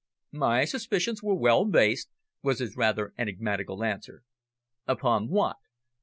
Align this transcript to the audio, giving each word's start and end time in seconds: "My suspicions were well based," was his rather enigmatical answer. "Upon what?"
"My 0.33 0.65
suspicions 0.65 1.21
were 1.21 1.35
well 1.35 1.63
based," 1.63 2.09
was 2.41 2.57
his 2.57 2.75
rather 2.75 3.13
enigmatical 3.19 3.83
answer. 3.83 4.23
"Upon 4.87 5.29
what?" 5.29 5.57